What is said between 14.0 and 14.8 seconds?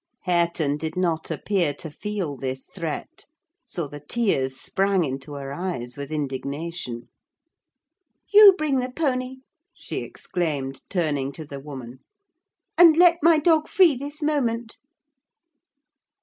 moment!"